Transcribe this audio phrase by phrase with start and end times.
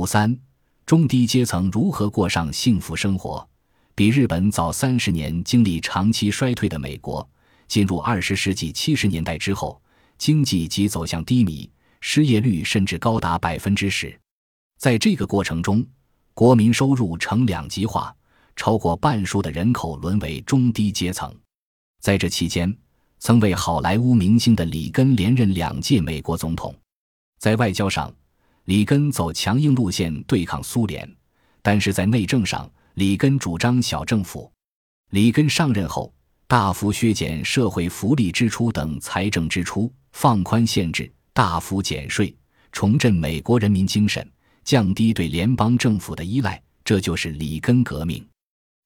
[0.00, 0.34] 五三，
[0.86, 3.46] 中低阶层如何过上幸福生活？
[3.94, 7.28] 比日本早三十年经历长期衰退的美国，
[7.68, 9.78] 进入二十世纪七十年代之后，
[10.16, 14.18] 经济即走向低迷，失业率甚至高达百分之十。
[14.78, 15.86] 在这个过程中，
[16.32, 18.10] 国民收入呈两极化，
[18.56, 21.30] 超过半数的人口沦为中低阶层。
[22.00, 22.74] 在这期间，
[23.18, 26.74] 曾为好莱坞明星的里根连任两届美国总统。
[27.38, 28.10] 在外交上，
[28.64, 31.08] 里根走强硬路线对抗苏联，
[31.62, 34.50] 但是在内政上，里根主张小政府。
[35.10, 36.12] 里根上任后，
[36.46, 42.34] 大幅削减社会福利支出等财政支出，放宽限制，大幅减税，
[42.70, 44.26] 重振美国人民精神。
[44.62, 48.24] 降低对联邦政府的依赖，这就是里根革命。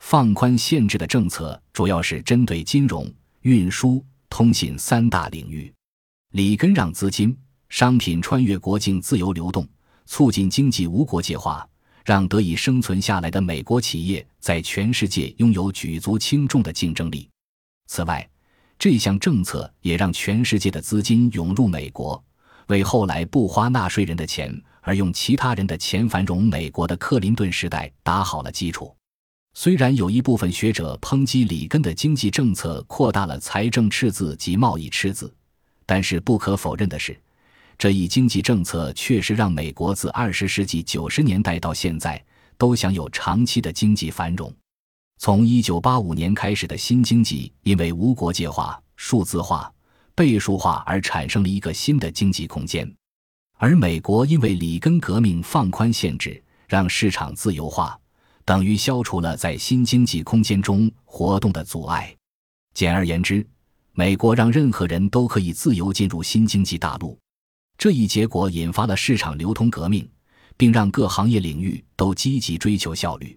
[0.00, 3.10] 放宽限制的政策主要是针对金融、
[3.42, 5.72] 运输、通信三大领域。
[6.32, 7.34] 里根让资金、
[7.70, 9.66] 商品穿越国境自由流动，
[10.04, 11.66] 促进经济无国界化，
[12.04, 17.28] 让得以生存下来的美国企业在全世界拥有举足轻重的竞争力。
[17.86, 18.28] 此外，
[18.76, 22.22] 这项政策也让全世界的资金涌入美国。
[22.66, 28.94] 为后来不花纳税人的钱而用其他人的钱繁荣美国的克林顿时代打好了基础。
[29.54, 35.32] 虽然有一部分学者抨击里根的经济政策扩大了财政赤字及贸易赤字，
[35.84, 37.20] 但是不可否认的是，
[37.80, 42.22] 这一经济政策确实让美国自二十世纪九十年代到现在
[42.58, 44.54] 都享有长期的经济繁荣。
[45.16, 49.72] 从一九八五年开始的新经济，因为无国界化、数字化。
[50.14, 52.86] 倍数化而产生了一个新的经济空间，
[53.56, 57.98] 而美国因为里根革命放宽限制，让市场自由化，
[58.44, 62.14] 等于消除了在新经济空间中活动的阻碍。
[62.74, 63.46] 简而言之，
[63.92, 67.18] 美国让任何人都可以自由进入新经济大陆。
[67.80, 70.06] 这一结果引发了市场流通革命，
[70.58, 73.34] 并让各行业领域都积极追求效率。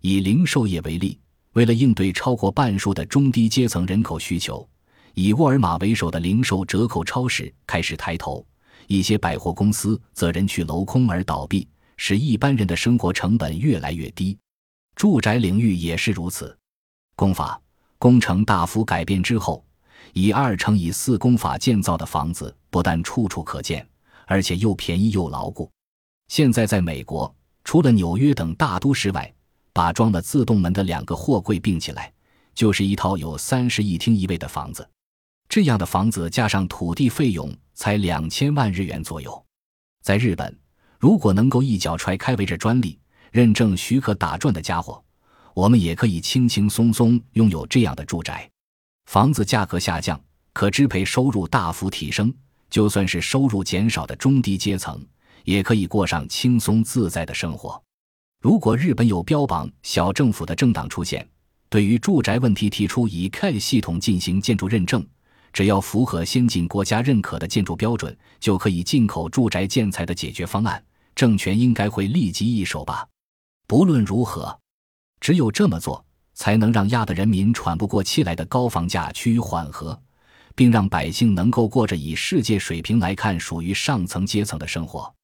[0.00, 1.20] 以零售业为例，
[1.52, 4.66] 为了应对超过半数的中低阶层人口需求。
[5.12, 8.42] 以沃尔玛为首的零售折扣超市开始抬头，
[8.86, 14.38] 一些百货公司则人去楼空而倒闭，使一般人的生活成本越来越低。
[14.96, 16.56] 住宅领域也是如此，
[17.16, 17.60] 工法
[17.98, 19.62] 工程大幅改变之后，
[20.12, 23.86] 以二乘以四工法建造的房子不但处处可见，
[24.26, 25.70] 而且又便宜又牢固。
[26.28, 27.34] 现在在美国，
[27.64, 29.32] 除了纽约等大都市外，
[29.72, 32.12] 把装了自动门的两个货柜并起来，
[32.54, 34.88] 就是一套有三室一厅一卫的房子。
[35.48, 39.44] 这样的房子加上土地费用才两千万日元左右，
[40.02, 40.56] 在日本，
[40.98, 42.98] 如果能够一脚踹开围着专利
[43.30, 45.02] 认证许可打转的家伙，
[45.52, 48.50] 我们也可以轻轻松松拥有这样的住宅。
[49.06, 50.20] 房子价格下降，
[50.52, 52.32] 可支配收入大幅提升，
[52.70, 55.04] 就算是收入减少的中低阶层，
[55.44, 57.80] 也可以过上轻松自在的生活。
[58.40, 61.26] 如果日本有标榜小政府的政党出现，
[61.68, 65.06] 对于住宅问题提出以 K 系统进行建筑认证。
[65.52, 70.84] 只要符合先进国家认可的建筑标准，就可以进口住宅建材的解决方案，
[71.14, 73.06] 政权应该会立即易手吧？
[73.68, 74.58] 不论如何，
[75.20, 76.04] 只有这么做，
[76.34, 79.98] 才能让压得人民喘不过气来的高房价趋于缓和，
[80.54, 85.14] 并让百姓能够过着以世界水平来看属于上层阶层的生活。